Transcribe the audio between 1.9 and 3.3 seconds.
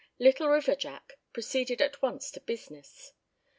once to business.